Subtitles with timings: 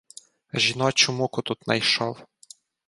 [0.53, 2.25] Жіночу муку тут найшов.